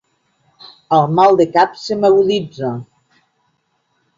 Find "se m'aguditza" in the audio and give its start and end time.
1.81-2.73